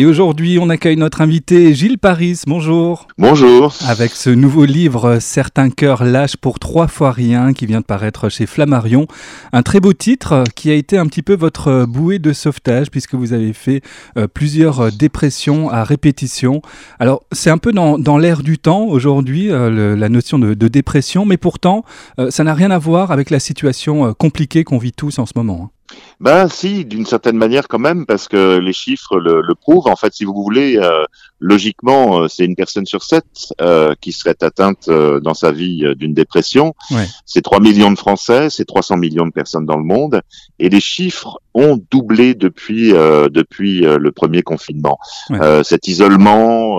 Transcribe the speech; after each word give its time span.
Et 0.00 0.06
aujourd'hui, 0.06 0.60
on 0.60 0.70
accueille 0.70 0.96
notre 0.96 1.22
invité 1.22 1.74
Gilles 1.74 1.98
Paris. 1.98 2.42
Bonjour. 2.46 3.08
Bonjour. 3.18 3.74
Avec 3.84 4.12
ce 4.12 4.30
nouveau 4.30 4.64
livre 4.64 5.18
Certains 5.18 5.70
cœurs 5.70 6.04
lâchent 6.04 6.36
pour 6.36 6.60
trois 6.60 6.86
fois 6.86 7.10
rien 7.10 7.52
qui 7.52 7.66
vient 7.66 7.80
de 7.80 7.84
paraître 7.84 8.28
chez 8.28 8.46
Flammarion. 8.46 9.08
Un 9.52 9.64
très 9.64 9.80
beau 9.80 9.92
titre 9.92 10.44
qui 10.54 10.70
a 10.70 10.74
été 10.74 10.98
un 10.98 11.06
petit 11.06 11.22
peu 11.22 11.34
votre 11.34 11.84
bouée 11.84 12.20
de 12.20 12.32
sauvetage 12.32 12.92
puisque 12.92 13.14
vous 13.14 13.32
avez 13.32 13.52
fait 13.52 13.82
euh, 14.16 14.28
plusieurs 14.28 14.92
dépressions 14.92 15.68
à 15.68 15.82
répétition. 15.82 16.62
Alors, 17.00 17.24
c'est 17.32 17.50
un 17.50 17.58
peu 17.58 17.72
dans, 17.72 17.98
dans 17.98 18.18
l'air 18.18 18.44
du 18.44 18.56
temps 18.56 18.84
aujourd'hui, 18.84 19.50
euh, 19.50 19.96
la 19.96 20.08
notion 20.08 20.38
de, 20.38 20.54
de, 20.54 20.68
dépression, 20.68 21.26
mais 21.26 21.38
pourtant, 21.38 21.84
euh, 22.20 22.30
ça 22.30 22.44
n'a 22.44 22.54
rien 22.54 22.70
à 22.70 22.78
voir 22.78 23.10
avec 23.10 23.30
la 23.30 23.40
situation 23.40 24.14
compliquée 24.14 24.62
qu'on 24.62 24.78
vit 24.78 24.92
tous 24.92 25.18
en 25.18 25.26
ce 25.26 25.32
moment. 25.34 25.62
Hein. 25.64 25.77
Ben 26.20 26.48
si, 26.48 26.84
d'une 26.84 27.06
certaine 27.06 27.36
manière 27.36 27.68
quand 27.68 27.78
même, 27.78 28.06
parce 28.06 28.28
que 28.28 28.58
les 28.58 28.72
chiffres 28.72 29.18
le, 29.18 29.40
le 29.40 29.54
prouvent. 29.54 29.86
En 29.86 29.96
fait, 29.96 30.12
si 30.12 30.24
vous 30.24 30.34
voulez, 30.34 30.76
euh, 30.76 31.04
logiquement, 31.40 32.22
euh, 32.22 32.28
c'est 32.28 32.44
une 32.44 32.56
personne 32.56 32.86
sur 32.86 33.02
sept 33.02 33.52
euh, 33.60 33.94
qui 34.00 34.12
serait 34.12 34.36
atteinte 34.42 34.88
euh, 34.88 35.20
dans 35.20 35.34
sa 35.34 35.52
vie 35.52 35.84
d'une 35.96 36.14
dépression. 36.14 36.74
Ouais. 36.90 37.06
C'est 37.26 37.42
3 37.42 37.60
millions 37.60 37.90
de 37.90 37.98
Français, 37.98 38.48
c'est 38.50 38.64
300 38.64 38.96
millions 38.96 39.26
de 39.26 39.32
personnes 39.32 39.66
dans 39.66 39.76
le 39.76 39.84
monde, 39.84 40.22
et 40.58 40.68
les 40.68 40.80
chiffres 40.80 41.40
ont 41.54 41.80
doublé 41.90 42.34
depuis 42.34 42.90
depuis 42.92 43.80
le 43.80 44.12
premier 44.12 44.42
confinement. 44.42 44.98
Ouais. 45.30 45.64
cet 45.64 45.88
isolement, 45.88 46.78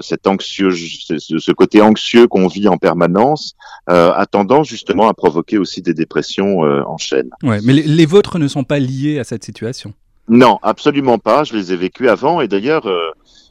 cet 0.00 0.26
anxieux, 0.26 0.70
ce 0.72 1.52
côté 1.52 1.82
anxieux 1.82 2.26
qu'on 2.26 2.48
vit 2.48 2.66
en 2.66 2.78
permanence, 2.78 3.54
a 3.86 4.26
tendance 4.28 4.66
justement 4.66 5.08
à 5.08 5.14
provoquer 5.14 5.58
aussi 5.58 5.82
des 5.82 5.94
dépressions 5.94 6.60
en 6.60 6.98
chaîne. 6.98 7.30
Ouais, 7.44 7.60
mais 7.62 7.74
les, 7.74 7.82
les 7.82 8.05
vôtres 8.06 8.38
ne 8.38 8.48
sont 8.48 8.64
pas 8.64 8.78
liés 8.78 9.18
à 9.18 9.24
cette 9.24 9.44
situation. 9.44 9.92
Non, 10.28 10.58
absolument 10.62 11.18
pas. 11.18 11.44
Je 11.44 11.54
les 11.54 11.72
ai 11.72 11.76
vécus 11.76 12.08
avant, 12.08 12.40
et 12.40 12.48
d'ailleurs. 12.48 12.86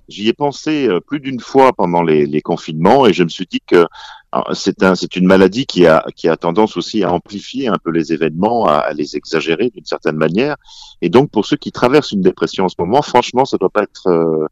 J'y 0.08 0.28
ai 0.28 0.34
pensé 0.34 0.88
euh, 0.88 1.00
plus 1.00 1.20
d'une 1.20 1.40
fois 1.40 1.74
pendant 1.74 2.04
les, 2.04 2.28
les, 2.28 2.42
confinements 2.42 3.08
et 3.08 3.14
je 3.14 3.24
me 3.24 3.30
suis 3.30 3.48
dit 3.50 3.62
que 3.66 3.88
c'est 4.54 4.84
un, 4.84 4.96
c'est 4.96 5.16
une 5.16 5.26
maladie 5.26 5.66
qui 5.66 5.88
a, 5.88 6.04
tendance 6.40 6.78
aussi 6.78 7.04
à 7.04 7.12
amplifier 7.12 7.68
un 7.68 7.78
peu 7.82 7.90
les 7.90 8.14
événements, 8.14 8.68
à, 8.68 8.76
à 8.76 8.94
les 8.94 9.16
exagérer 9.16 9.72
d'une 9.74 9.86
certaine 9.86 10.18
manière. 10.18 10.58
Et 11.02 11.10
donc, 11.10 11.32
pour 11.32 11.46
ceux 11.46 11.56
qui 11.56 11.72
traversent 11.72 12.12
une 12.12 12.22
dépression 12.22 12.66
en 12.66 12.70
ce 12.70 12.76
moment, 12.78 13.02
franchement, 13.02 13.46
ça 13.46 13.58
doit 13.58 13.70
pas 13.70 13.84
être, 13.84 14.08
euh, 14.08 14.46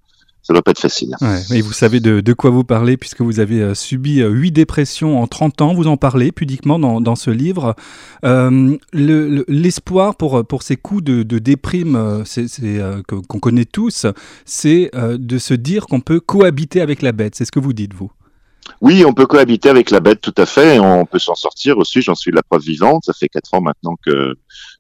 ça 0.44 0.52
doit 0.54 0.62
pas 0.62 0.72
être 0.72 0.80
facile. 0.80 1.16
Mais 1.50 1.62
vous 1.62 1.72
savez 1.72 2.02
de, 2.02 2.20
de, 2.20 2.34
quoi 2.34 2.50
vous 2.50 2.66
parlez 2.66 2.98
puisque 2.98 3.22
vous 3.22 3.40
avez 3.40 3.62
euh, 3.62 3.74
subi 3.74 4.22
euh, 4.22 4.30
huit 4.30 4.52
dépressions 4.52 5.22
en 5.22 5.26
30 5.26 5.62
ans. 5.62 5.74
Vous 5.74 5.88
en 5.88 5.96
parlez 5.96 6.34
pudiquement 6.34 6.80
dans, 6.80 7.00
dans 7.00 7.16
ce 7.16 7.32
livre. 7.32 7.76
Euh, 8.26 8.78
L'espoir 8.92 10.10
le, 10.10 10.14
pour, 10.16 10.46
pour 10.46 10.64
ces 10.64 10.76
coups 10.76 11.02
de, 11.04 11.24
de 11.24 11.40
déprime 11.40 12.24
qu'on 13.08 13.40
connaît 13.40 13.66
tous, 13.66 14.06
c'est 14.46 14.92
de 14.94 15.38
se 15.38 15.54
dire 15.54 15.88
qu'on 15.88 16.02
peut 16.02 16.20
cohabiter 16.20 16.82
avec 16.82 17.02
la 17.02 17.14
bête. 17.14 17.36
C'est 17.36 17.46
ce 17.46 17.52
que 17.52 17.60
vous 17.60 17.74
dites, 17.74 17.94
vous. 17.94 18.12
Oui, 18.82 19.04
on 19.06 19.14
peut 19.14 19.26
cohabiter 19.26 19.70
avec 19.70 19.92
la 19.92 20.00
bête, 20.00 20.22
tout 20.22 20.34
à 20.38 20.46
fait. 20.46 20.80
On 20.80 21.06
peut 21.06 21.20
s'en 21.20 21.36
sortir 21.36 21.78
aussi. 21.78 22.02
J'en 22.02 22.16
suis 22.16 22.32
la 22.32 22.44
preuve 22.44 22.62
vivante. 22.62 23.04
Ça 23.06 23.14
fait 23.14 23.30
quatre 23.30 23.54
ans 23.54 23.62
maintenant 23.62 23.96
que 24.06 24.36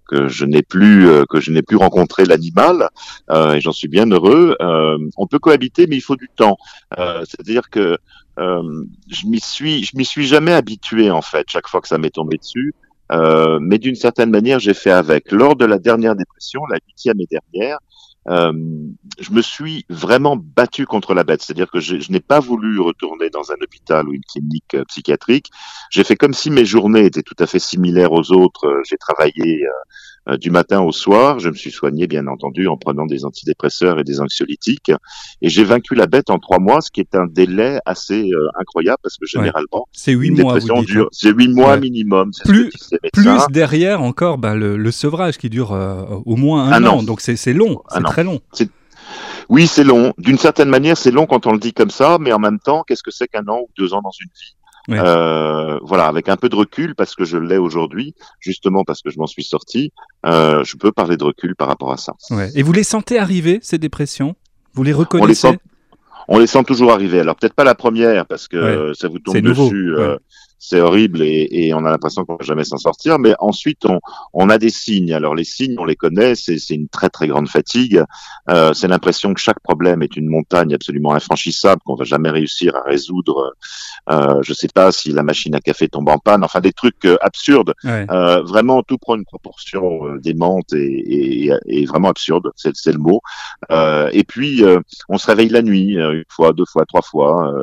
que 0.08 0.28
je 0.28 0.44
n'ai 0.46 0.62
plus 0.62 1.08
euh, 1.08 1.24
que 1.30 1.40
je 1.40 1.52
n'ai 1.52 1.62
plus 1.62 1.78
rencontré 1.78 2.26
l'animal 2.26 2.90
euh, 3.30 3.54
et 3.54 3.62
j'en 3.62 3.72
suis 3.72 3.88
bien 3.88 4.06
heureux. 4.10 4.56
Euh, 4.62 4.98
on 5.18 5.28
peut 5.28 5.40
cohabiter, 5.40 5.88
mais 5.88 5.96
il 5.96 6.02
faut 6.02 6.18
du 6.18 6.30
temps. 6.36 6.58
Euh, 7.00 7.24
C'est-à-dire 7.26 7.70
que 7.70 7.98
euh, 8.40 8.86
je 9.10 9.28
m'y 9.28 9.40
suis 9.40 9.84
je 9.84 9.92
m'y 9.96 10.06
suis 10.06 10.28
jamais 10.28 10.54
habitué 10.54 11.10
en 11.10 11.22
fait. 11.22 11.46
Chaque 11.50 11.68
fois 11.68 11.82
que 11.82 11.88
ça 11.88 11.98
m'est 11.98 12.10
tombé 12.10 12.38
dessus, 12.38 12.74
mais 13.62 13.78
d'une 13.78 13.96
certaine 13.96 14.32
manière, 14.32 14.60
j'ai 14.60 14.74
fait 14.74 14.92
avec. 14.92 15.32
Lors 15.32 15.56
de 15.56 15.66
la 15.66 15.78
dernière 15.78 16.16
dépression, 16.16 16.62
la 16.66 16.80
huitième 16.88 17.20
et 17.22 17.28
dernière, 17.30 17.78
euh, 18.30 18.54
je 19.20 19.32
me 19.32 19.42
suis 19.42 19.86
vraiment 19.90 20.38
battu 20.38 20.86
contre 20.86 21.14
la 21.14 21.24
bête. 21.24 21.42
C'est-à-dire 21.42 21.70
que 21.70 21.80
je, 21.80 21.96
n'ai 22.12 22.20
pas 22.20 22.40
voulu 22.40 22.80
retourner 22.80 23.30
dans 23.30 23.52
un 23.52 23.56
hôpital 23.62 24.08
ou 24.08 24.14
une 24.14 24.24
clinique 24.24 24.76
euh, 24.76 24.86
psychiatrique. 24.86 25.52
J'ai 25.90 26.04
fait 26.04 26.16
comme 26.16 26.34
si 26.34 26.50
mes 26.50 26.66
journées 26.66 27.06
étaient 27.06 27.24
tout 27.24 27.36
à 27.40 27.48
fait 27.48 27.60
similaires 27.60 28.14
aux 28.14 28.32
autres. 28.32 28.68
Euh, 28.68 28.82
j'ai 28.86 28.98
travaillé 28.98 29.66
euh, 30.30 30.38
du 30.38 30.52
matin 30.52 30.82
au 30.82 30.92
soir. 30.92 31.40
Je 31.40 31.50
me 31.50 31.56
suis 31.56 31.72
soigné, 31.72 32.08
bien 32.08 32.28
entendu, 32.28 32.68
en 32.68 32.78
prenant 32.78 33.06
des 33.06 33.26
antidépresseurs 33.26 34.00
et 34.00 34.04
des 34.04 34.22
anxiolytiques. 34.22 34.92
Et 35.42 35.50
j'ai 35.50 35.64
vaincu 35.64 35.96
la 35.96 36.08
bête 36.08 36.30
en 36.30 36.40
trois 36.40 36.60
mois, 36.60 36.82
ce 36.82 36.92
qui 36.92 37.02
est 37.02 37.16
un 37.16 37.26
délai 37.26 37.80
assez 37.86 38.30
euh, 38.32 38.48
incroyable 38.60 39.00
parce 39.04 39.18
que 39.18 39.26
généralement, 39.26 39.66
ouais. 39.74 39.92
c'est 39.92 40.14
huit 40.14 40.32
mois. 40.32 40.60
Dure, 40.86 41.10
c'est 41.12 41.32
huit 41.32 41.50
mois 41.50 41.72
ouais. 41.74 41.80
minimum. 41.80 42.32
Plus, 42.46 42.72
plus 43.12 43.40
derrière 43.50 44.02
encore, 44.02 44.38
bah, 44.38 44.56
le, 44.56 44.78
le, 44.78 44.92
sevrage 44.92 45.38
qui 45.38 45.50
dure 45.50 45.74
euh, 45.74 46.04
au 46.26 46.36
moins 46.36 46.72
un, 46.72 46.84
un 46.84 46.86
an. 46.86 47.00
an. 47.00 47.04
Donc 47.04 47.22
c'est 47.22 47.54
long, 47.54 47.82
c'est 47.90 48.04
très 48.04 48.24
long. 48.24 48.40
Oui, 49.50 49.68
c'est 49.68 49.84
long. 49.84 50.14
D'une 50.18 50.38
certaine 50.38 50.70
manière, 50.70 50.98
c'est 50.98 51.12
long 51.12 51.26
quand 51.26 51.48
on 51.48 51.52
le 51.52 51.60
dit 51.60 51.74
comme 51.74 51.90
ça, 51.90 52.18
mais 52.20 52.32
en 52.32 52.40
même 52.40 52.60
temps, 52.60 52.84
qu'est-ce 52.88 53.04
que 53.04 53.12
c'est 53.12 53.28
qu'un 53.28 53.48
an 53.48 53.60
ou 53.60 53.70
deux 53.78 53.94
ans 53.94 54.02
dans 54.02 54.12
une 54.22 54.30
vie? 54.30 54.56
Oui. 54.90 54.98
Euh, 55.00 55.80
voilà, 55.82 56.08
avec 56.08 56.28
un 56.28 56.36
peu 56.36 56.50
de 56.50 56.56
recul, 56.56 56.94
parce 56.96 57.16
que 57.16 57.24
je 57.24 57.38
l'ai 57.38 57.58
aujourd'hui, 57.58 58.14
justement 58.40 58.84
parce 58.84 59.02
que 59.02 59.10
je 59.10 59.18
m'en 59.18 59.28
suis 59.28 59.44
sorti, 59.44 59.94
euh, 60.26 60.64
je 60.64 60.76
peux 60.76 60.92
parler 60.92 61.16
de 61.16 61.24
recul 61.24 61.56
par 61.56 61.70
rapport 61.70 61.92
à 61.92 61.98
ça. 61.98 62.14
Ouais. 62.32 62.50
Et 62.56 62.64
vous 62.64 62.74
les 62.74 62.84
sentez 62.84 63.18
arriver, 63.18 63.60
ces 63.62 63.78
dépressions? 63.78 64.36
Vous 64.74 64.84
les 64.84 64.94
reconnaissez 64.94 65.48
on 65.48 65.52
les, 65.52 65.56
sent, 65.56 65.60
on 66.28 66.40
les 66.40 66.48
sent 66.48 66.64
toujours 66.66 66.92
arriver. 66.92 67.20
Alors 67.20 67.36
peut-être 67.36 67.54
pas 67.54 67.64
la 67.64 67.76
première, 67.76 68.26
parce 68.26 68.48
que 68.48 68.90
ouais. 68.90 68.94
ça 68.94 69.08
vous 69.08 69.20
tombe 69.20 69.38
dessus. 69.38 69.96
Euh, 69.96 70.18
c'est 70.66 70.80
horrible 70.80 71.22
et, 71.22 71.50
et, 71.52 71.74
on 71.74 71.84
a 71.86 71.92
l'impression 71.92 72.24
qu'on 72.24 72.38
va 72.38 72.46
jamais 72.46 72.64
s'en 72.64 72.78
sortir. 72.78 73.20
Mais 73.20 73.36
ensuite, 73.40 73.86
on, 73.86 74.00
on, 74.32 74.50
a 74.50 74.58
des 74.58 74.70
signes. 74.70 75.14
Alors 75.14 75.36
les 75.36 75.44
signes, 75.44 75.76
on 75.78 75.84
les 75.84 75.98
connaît. 75.98 76.36
C'est 76.36 76.58
une 76.70 76.88
très 76.88 77.10
très 77.10 77.28
grande 77.28 77.50
fatigue. 77.50 78.02
Euh, 78.50 78.74
c'est 78.74 78.88
l'impression 78.88 79.34
que 79.34 79.42
chaque 79.42 79.60
problème 79.60 80.02
est 80.04 80.16
une 80.16 80.30
montagne 80.30 80.74
absolument 80.74 81.14
infranchissable 81.14 81.82
qu'on 81.86 81.96
va 81.96 82.06
jamais 82.06 82.30
réussir 82.30 82.78
à 82.78 82.82
résoudre. 82.82 83.56
Euh, 84.10 84.42
je 84.42 84.54
sais 84.54 84.70
pas 84.74 84.94
si 84.94 85.12
la 85.12 85.24
machine 85.24 85.54
à 85.54 85.60
café 85.60 85.90
tombe 85.90 86.08
en 86.08 86.18
panne. 86.18 86.46
Enfin 86.46 86.62
des 86.62 86.72
trucs 86.72 87.04
euh, 87.06 87.18
absurdes. 87.20 87.74
Ouais. 87.84 88.08
Euh, 88.10 88.42
vraiment, 88.44 88.84
tout 88.84 88.98
prend 88.98 89.16
une 89.16 89.26
proportion 89.26 90.08
euh, 90.08 90.20
démente 90.20 90.72
et, 90.74 91.48
et, 91.48 91.52
et, 91.68 91.86
vraiment 91.86 92.10
absurde. 92.10 92.52
C'est 92.56 92.94
le 92.94 93.00
mot. 93.00 93.20
Euh, 93.70 94.10
et 94.14 94.24
puis 94.24 94.64
on 95.10 95.18
se 95.18 95.28
réveille 95.28 95.50
la 95.50 95.62
nuit 95.62 95.96
une 95.96 96.24
fois, 96.30 96.54
deux 96.54 96.66
fois, 96.66 96.86
trois 96.86 97.02
fois. 97.02 97.54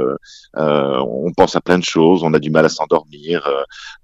on 0.55 1.33
pense 1.33 1.57
à 1.57 1.61
plein 1.61 1.79
de 1.79 1.85
choses. 1.85 2.23
On 2.23 2.35
a 2.35 2.39
du 2.39 2.51
mal 2.51 2.67
à 2.67 2.69
s'en 2.69 2.87
dormir. 2.91 3.49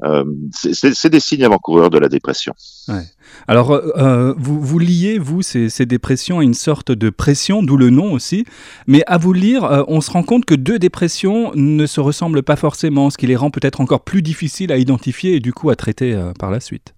Euh, 0.05 0.25
c'est 0.53 1.11
des 1.11 1.21
signes 1.21 1.45
avant-coureurs 1.45 1.91
de 1.91 1.99
la 1.99 2.09
dépression. 2.09 2.55
Ouais. 2.89 3.03
Alors, 3.49 3.73
euh, 3.73 4.35
vous, 4.39 4.61
vous 4.61 4.79
liez, 4.79 5.19
vous, 5.19 5.43
ces, 5.43 5.69
ces, 5.69 5.87
dépressions 5.87 6.39
à 6.39 6.43
une 6.43 6.55
sorte 6.55 6.93
de 6.93 7.11
pression, 7.11 7.63
d'où 7.63 7.77
le 7.77 7.91
nom 7.91 8.13
aussi. 8.13 8.45
Mais 8.87 9.03
à 9.07 9.19
vous 9.19 9.33
lire, 9.33 9.65
euh, 9.65 9.83
on 9.89 10.01
se 10.01 10.11
rend 10.11 10.23
compte 10.23 10.45
que 10.45 10.55
deux 10.55 10.79
dépressions 10.79 11.53
ne 11.55 11.87
se 11.87 12.01
ressemblent 12.01 12.43
pas 12.43 12.57
forcément, 12.57 13.11
ce 13.11 13.19
qui 13.19 13.27
les 13.27 13.37
rend 13.37 13.51
peut-être 13.51 13.81
encore 13.81 14.05
plus 14.05 14.23
difficiles 14.23 14.73
à 14.73 14.79
identifier 14.79 15.37
et 15.37 15.41
du 15.41 15.53
coup 15.53 15.71
à 15.71 15.77
traiter 15.77 16.15
euh, 16.15 16.33
par 16.39 16.51
la 16.51 16.61
suite. 16.61 16.97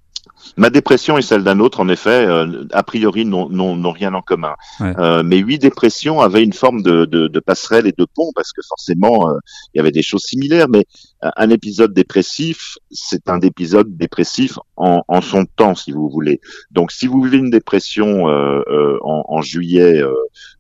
Ma 0.57 0.71
dépression 0.71 1.19
et 1.19 1.23
celle 1.23 1.45
d'un 1.45 1.61
autre, 1.61 1.81
en 1.81 1.89
effet, 1.89 2.27
euh, 2.27 2.65
a 2.73 2.83
priori, 2.83 3.25
n'ont 3.25 3.93
rien 3.93 4.15
en 4.15 4.23
commun. 4.23 4.55
Ouais. 4.81 4.93
Euh, 4.99 5.23
mes 5.23 5.39
huit 5.39 5.59
dépressions 5.59 6.21
avaient 6.21 6.43
une 6.43 6.53
forme 6.53 6.83
de, 6.83 7.05
de, 7.05 7.29
de, 7.29 7.41
passerelle 7.41 7.87
et 7.87 7.95
de 7.97 8.07
pont, 8.15 8.31
parce 8.35 8.53
que 8.53 8.61
forcément, 8.67 9.29
euh, 9.29 9.39
il 9.75 9.79
y 9.79 9.81
avait 9.81 9.91
des 9.91 10.03
choses 10.03 10.23
similaires, 10.23 10.69
mais 10.69 10.85
un 11.23 11.51
épisode 11.51 11.93
dépressif, 11.93 12.79
c'est 12.91 13.29
un 13.29 13.41
épisode 13.41 13.97
dépressif 13.97 14.59
en, 14.77 15.03
en, 15.09 15.21
son 15.21 15.47
temps, 15.47 15.75
si 15.75 15.91
vous 15.93 16.09
voulez. 16.09 16.41
Donc, 16.71 16.93
si 16.93 17.07
vous 17.07 17.23
vivez 17.23 17.39
une 17.39 17.51
dépression 17.51 18.29
euh, 18.29 18.63
euh, 18.69 18.99
en, 19.03 19.25
en, 19.29 19.43
juillet 19.43 20.01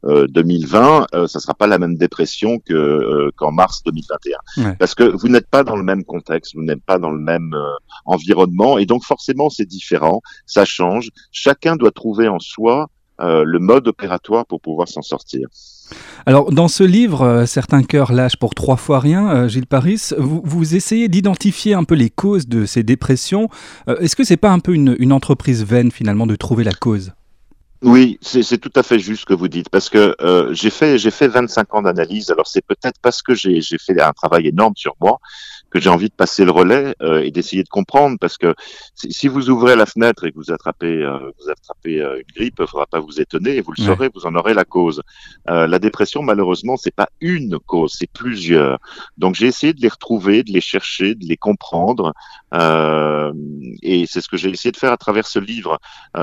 2020, 0.04 1.06
ça 1.26 1.40
sera 1.40 1.54
pas 1.54 1.66
la 1.66 1.78
même 1.78 1.96
dépression 1.96 2.58
que 2.58 3.30
qu'en 3.36 3.52
mars 3.52 3.82
2021, 3.84 4.64
ouais. 4.64 4.76
parce 4.76 4.94
que 4.94 5.04
vous 5.04 5.28
n'êtes 5.28 5.48
pas 5.48 5.64
dans 5.64 5.76
le 5.76 5.84
même 5.84 6.04
contexte, 6.04 6.54
vous 6.54 6.62
n'êtes 6.62 6.82
pas 6.82 6.98
dans 6.98 7.10
le 7.10 7.20
même 7.20 7.54
environnement, 8.04 8.78
et 8.78 8.86
donc 8.86 9.04
forcément, 9.04 9.50
c'est 9.50 9.66
différent, 9.66 10.22
ça 10.46 10.64
change. 10.64 11.10
Chacun 11.32 11.76
doit 11.76 11.92
trouver 11.92 12.28
en 12.28 12.38
soi 12.38 12.88
euh, 13.20 13.42
le 13.44 13.58
mode 13.58 13.88
opératoire 13.88 14.46
pour 14.46 14.60
pouvoir 14.60 14.86
s'en 14.86 15.02
sortir. 15.02 15.48
Alors, 16.28 16.52
dans 16.52 16.68
ce 16.68 16.84
livre, 16.84 17.22
euh, 17.22 17.46
Certains 17.46 17.82
cœurs 17.82 18.12
lâchent 18.12 18.36
pour 18.36 18.54
trois 18.54 18.76
fois 18.76 19.00
rien, 19.00 19.30
euh, 19.30 19.48
Gilles 19.48 19.66
Paris, 19.66 20.10
vous, 20.18 20.42
vous 20.44 20.76
essayez 20.76 21.08
d'identifier 21.08 21.72
un 21.72 21.84
peu 21.84 21.94
les 21.94 22.10
causes 22.10 22.46
de 22.46 22.66
ces 22.66 22.82
dépressions. 22.82 23.48
Euh, 23.88 23.96
Est-ce 24.00 24.14
que 24.14 24.24
c'est 24.24 24.36
pas 24.36 24.50
un 24.50 24.58
peu 24.58 24.74
une, 24.74 25.10
entreprise 25.14 25.64
vaine, 25.64 25.90
finalement, 25.90 26.26
de 26.26 26.36
trouver 26.36 26.64
la 26.64 26.74
cause? 26.74 27.12
Oui, 27.80 28.18
c'est 28.20 28.58
tout 28.58 28.72
à 28.76 28.82
fait 28.82 28.98
juste 28.98 29.22
ce 29.22 29.24
que 29.24 29.32
vous 29.32 29.48
dites, 29.48 29.70
parce 29.70 29.88
que 29.88 30.14
j'ai 30.50 30.68
fait 30.68 30.98
j'ai 30.98 31.12
fait 31.12 31.28
25 31.28 31.74
ans 31.76 31.82
d'analyse. 31.82 32.28
Alors 32.28 32.48
c'est 32.48 32.66
peut-être 32.66 32.98
parce 33.00 33.22
que 33.22 33.34
j'ai 33.34 33.62
fait 33.78 33.98
un 34.02 34.12
travail 34.12 34.48
énorme 34.48 34.74
sur 34.76 34.96
moi 35.00 35.20
que 35.70 35.80
j'ai 35.80 35.90
envie 35.90 36.08
de 36.08 36.14
passer 36.14 36.44
le 36.44 36.50
relais 36.50 36.94
euh, 37.02 37.22
et 37.22 37.30
d'essayer 37.30 37.62
de 37.62 37.68
comprendre, 37.68 38.16
parce 38.20 38.38
que 38.38 38.54
si 38.94 39.28
vous 39.28 39.50
ouvrez 39.50 39.76
la 39.76 39.86
fenêtre 39.86 40.24
et 40.24 40.32
que 40.32 40.36
vous 40.36 40.50
attrapez 40.50 41.02
euh, 41.02 41.30
vous 41.38 41.50
attrapez 41.50 42.00
euh, 42.00 42.16
une 42.16 42.34
grippe, 42.34 42.56
il 42.60 42.66
faudra 42.66 42.86
pas 42.86 43.00
vous 43.00 43.20
étonner, 43.20 43.56
et 43.56 43.60
vous 43.60 43.72
le 43.76 43.82
ouais. 43.82 43.88
saurez, 43.88 44.10
vous 44.14 44.26
en 44.26 44.34
aurez 44.34 44.54
la 44.54 44.64
cause. 44.64 45.02
Euh, 45.48 45.66
la 45.66 45.78
dépression, 45.78 46.22
malheureusement, 46.22 46.76
c'est 46.76 46.94
pas 46.94 47.08
une 47.20 47.58
cause, 47.58 47.94
c'est 47.98 48.10
plusieurs. 48.10 48.78
Donc 49.16 49.34
j'ai 49.34 49.46
essayé 49.46 49.72
de 49.72 49.80
les 49.80 49.88
retrouver, 49.88 50.42
de 50.42 50.52
les 50.52 50.60
chercher, 50.60 51.14
de 51.14 51.24
les 51.26 51.36
comprendre, 51.36 52.12
euh, 52.54 53.32
et 53.82 54.06
c'est 54.06 54.20
ce 54.20 54.28
que 54.28 54.36
j'ai 54.36 54.50
essayé 54.50 54.72
de 54.72 54.76
faire 54.76 54.92
à 54.92 54.96
travers 54.96 55.26
ce 55.26 55.38
livre. 55.38 55.78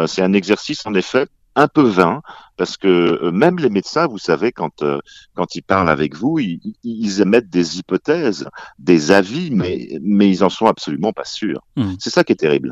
c'est 0.07 0.21
un 0.21 0.33
exercice 0.33 0.85
en 0.85 0.93
effet 0.93 1.27
un 1.55 1.67
peu 1.67 1.83
vain 1.83 2.21
parce 2.57 2.77
que 2.77 2.87
euh, 2.87 3.31
même 3.31 3.57
les 3.57 3.69
médecins, 3.69 4.07
vous 4.07 4.17
savez, 4.17 4.51
quand 4.51 4.81
euh, 4.81 4.99
quand 5.35 5.55
ils 5.55 5.61
parlent 5.61 5.89
avec 5.89 6.15
vous, 6.15 6.39
ils, 6.39 6.59
ils, 6.83 7.21
émettent 7.21 7.49
des 7.49 7.79
hypothèses, 7.79 8.47
des 8.79 9.11
avis, 9.11 9.51
mais 9.51 9.99
mais 10.01 10.29
ils 10.29 10.43
en 10.43 10.49
sont 10.49 10.67
absolument 10.67 11.13
pas 11.13 11.25
sûrs. 11.25 11.61
Hmm. 11.75 11.93
C'est 11.99 12.09
ça 12.11 12.23
qui 12.23 12.33
est 12.33 12.37
terrible. 12.37 12.71